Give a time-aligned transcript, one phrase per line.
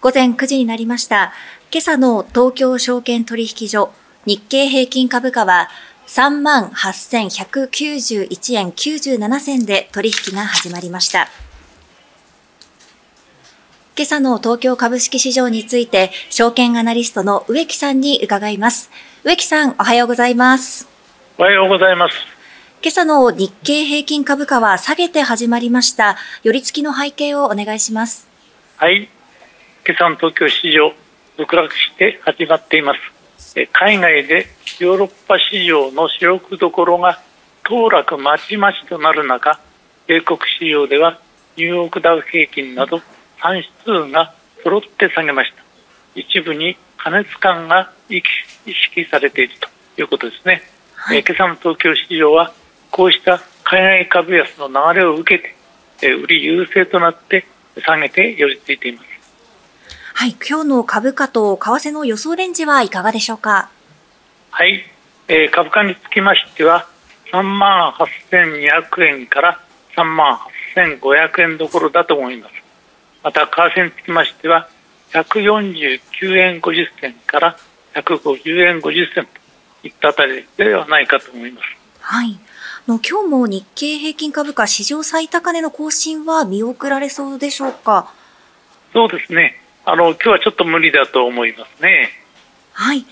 [0.00, 1.32] 午前9時になりました。
[1.72, 3.90] 今朝の東京証券取引所
[4.26, 5.68] 日経平均株価は
[6.06, 11.28] 38,191円97銭で取引が始まりました。
[13.96, 18.92] 今朝の東京株式市場について、証券アナリストの植木さんに伺います。
[19.24, 20.86] 植木さん、おはようございます。
[21.36, 22.14] おはようございます。
[22.80, 26.16] 今朝の日経平均株価は下げて始まりました。
[26.44, 28.28] 寄り付きの背景をお願いします。
[28.76, 29.08] はい。
[29.88, 30.92] 今朝の東京市場、
[31.38, 33.66] 続落して始まっています。
[33.72, 34.46] 海外で
[34.80, 37.22] ヨーロッパ市場の主力どころが
[37.64, 39.58] 当落まちまちとなる中、
[40.06, 41.18] 米国市場では
[41.56, 43.00] ニューヨークダウ平均など
[43.40, 45.62] 3指数が揃って下げました。
[46.14, 48.20] 一部に過熱感が意
[48.66, 50.60] 識されているということですね。
[50.96, 52.52] はい、今朝の東京市場は
[52.90, 55.54] こうした海外株安の流れを受け
[55.98, 57.46] て、売り優勢となって
[57.82, 59.07] 下げて寄り付いています。
[60.18, 63.70] はい、今日の株価と為替の予想レンジはいかがでしょうか？
[64.50, 64.82] はい、
[65.28, 66.88] えー、株価につきましては、
[67.30, 69.60] 3万8200円から
[69.96, 70.40] 3万
[70.74, 72.52] 8500円どころだと思います。
[73.22, 74.68] また、為替につきましては、
[75.12, 76.00] 149
[76.36, 77.56] 円50銭から
[77.94, 81.64] 150円50銭といったあたりではないかと思います。
[82.00, 82.36] はい。
[82.88, 88.12] の今日も日経平均株価史上最高値の更新は見送られそうでしょうか？
[88.92, 89.62] そうですね。
[89.90, 92.10] あの今日はちょっと無理だと思いますね。
[92.72, 93.06] はい。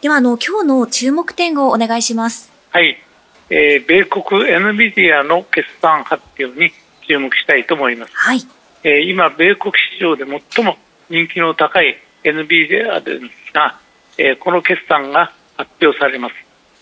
[0.00, 2.52] ではあの今日の注目点をお願いします。
[2.72, 2.98] はい。
[3.48, 6.72] えー、米国 NVIDIA の決算発表に
[7.06, 8.12] 注目したいと思います。
[8.12, 8.40] はい。
[8.82, 10.76] えー、今米国市場で最も
[11.08, 13.78] 人気の高い NVIDIA ですが、
[14.18, 16.34] えー、この決算が発表されます。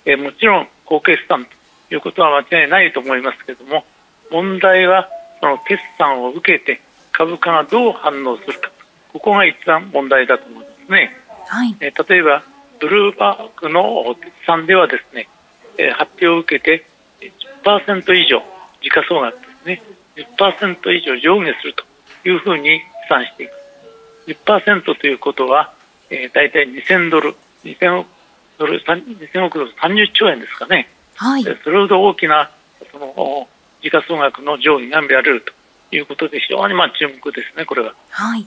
[0.06, 3.84] えー、もちろん高決算ということは間違いないと思いますけれども
[4.30, 6.80] 問題はその決算を受けて
[7.12, 8.70] 株価がどう反応するか
[9.14, 11.16] ここが一番問題だと思いますね。
[11.46, 12.42] はい、え例えば
[12.80, 15.28] ブルーバーグの決算ではですね、
[15.78, 16.84] え発表を受けて
[17.62, 18.42] 10%以上
[18.82, 19.82] 時価総額ですね。
[20.16, 21.84] 10%以上上下すると
[22.28, 23.52] いうふうに試算していく。
[24.26, 25.72] 10%ということは、
[26.10, 28.08] えー、大体2000ドル2000億
[28.58, 30.88] ドル2000億ドル30兆円ですかね。
[31.14, 32.50] はい、それほど大きな
[32.90, 33.48] その
[33.80, 35.52] 時価総額の上位が見られると
[35.94, 37.94] いうことで非常にまあ注目ですね、これは。
[38.10, 38.44] はい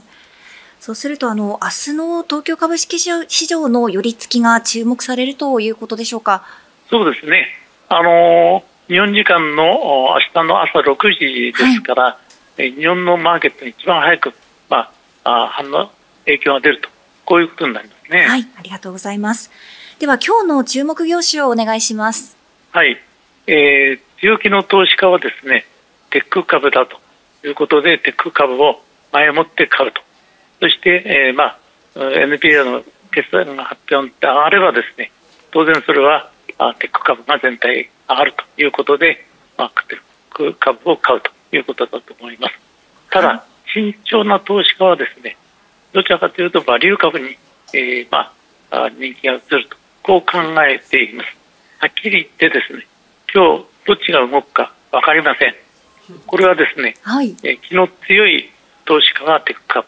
[0.80, 6.44] そうすると、あの、明日の東京株式市場の寄り付きが注目されるということでしょうか？
[6.90, 7.48] そうですね。
[7.90, 14.34] あの、日本時間の明日の朝6時ですから、はい、日本のマーケットに一番早く、
[14.70, 14.92] ま
[15.26, 15.90] あ、反応、
[16.26, 16.90] 影響が出ると、
[17.26, 18.26] こういうことになりますね。
[18.26, 19.52] はい、ありがとうございます。
[20.00, 22.38] では、今日の注目業種をお願いします。
[22.72, 22.98] はい、
[23.48, 25.66] えー、強気の投資家はですね、
[26.12, 26.98] テック株だと
[27.46, 30.02] いうことで、テック株を前もって買うと。
[30.60, 31.58] そして、えー、まあ、
[31.96, 35.12] NPA の決算が発表で上がればですね、
[35.52, 39.26] 当然それはあテック株が全体上がるということで、
[39.58, 42.56] まあ、テック株を買うということだと思います。
[43.12, 45.38] ただ、慎重な投資家はですね、
[45.94, 47.38] どちらかというとバリュー株に、
[47.74, 48.32] えー、ま
[48.72, 51.38] あ、人気が移ると、こう考えています。
[51.80, 52.88] はっきり言ってですね、
[53.34, 55.56] 今日どっちが動くか分かりません。
[56.26, 58.50] これはですね、はい、え気の強い
[58.86, 59.88] 投資家がテック株、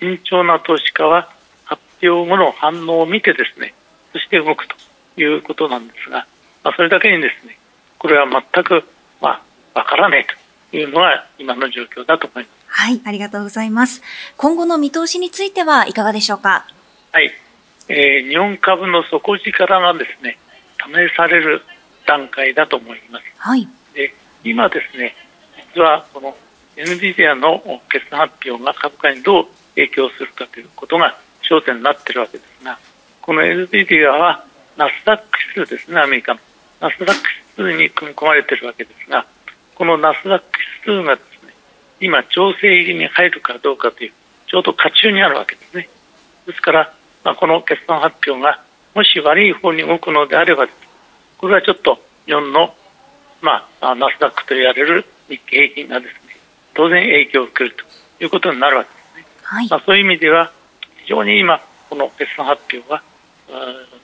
[0.00, 1.28] 慎重な投資家は
[1.64, 3.74] 発表後の反応を見てですね、
[4.12, 4.76] そして動くと
[5.20, 6.26] いうことなんですが、
[6.64, 7.58] まあ、それだけにですね、
[7.98, 8.84] これは全く、
[9.20, 9.42] ま
[9.74, 10.26] あ、分からない
[10.70, 12.58] というのが今の状況だと思います。
[12.66, 14.02] はい、ありがとうございます。
[14.36, 16.66] 今後の見通しについてはいかがでしょうか？
[17.12, 17.32] はい、
[17.88, 20.38] えー、日本株の底力がですね、
[20.78, 21.62] 試される
[22.06, 23.24] 段階だと思います。
[23.38, 24.14] はい、で
[24.44, 25.16] 今ですね
[25.74, 26.36] 実はこの
[26.76, 27.60] NVIDIA の
[27.90, 29.48] 決算発表が株価にどう
[29.82, 32.78] 影響するかということが焦点になっているわけですが
[33.22, 34.44] この NVIDIA は
[34.76, 35.24] ナスダック
[35.56, 36.40] 指数ですねアメリカの
[36.80, 37.12] ナスダック
[37.58, 39.26] 指数に組み込まれているわけですが
[39.74, 40.46] このナスダック
[40.86, 41.52] 指数がですね
[42.00, 44.12] 今調整入りに入るかどうかという
[44.46, 45.88] ちょうど渦中にあるわけですね
[46.48, 46.94] ですから、
[47.24, 48.64] まあ、この決算発表が
[48.94, 50.66] もし悪い方に動くのであれば、
[51.36, 52.74] これはちょっと日本の、
[53.42, 56.34] まあ、ナスダックと言われる日経平均がですね、
[56.74, 57.74] 当然影響を受ける
[58.18, 58.97] ということになるわけです。
[59.48, 60.52] はい、まあ、そういう意味では、
[61.04, 63.02] 非常に今、この決算発表は、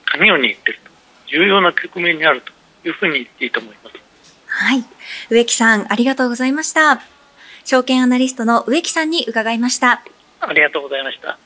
[0.05, 0.89] 鍵を握っていると、
[1.27, 2.51] 重要な局面にあると
[2.87, 3.95] いうふうに言っていいと思います。
[4.47, 4.83] はい。
[5.29, 6.99] 植木さん、ありがとうございました。
[7.63, 10.01] 証券アナリストの植木さんに伺いました。
[10.39, 11.37] ありがとうございました。